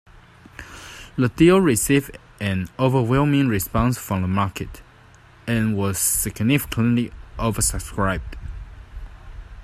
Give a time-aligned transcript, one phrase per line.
[1.15, 4.81] The deal received an overwhelming response from the market,
[5.45, 8.35] and was significantly oversubscribed.